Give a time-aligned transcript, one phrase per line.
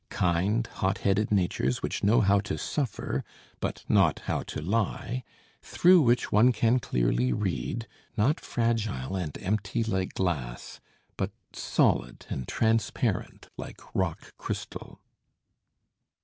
[0.09, 3.23] Kind, hot headed natures which know how to suffer,
[3.59, 5.23] but not how to lie,
[5.61, 10.79] through which one can clearly read, not fragile and empty like glass,
[11.17, 14.99] but solid and transparent like rock crystal.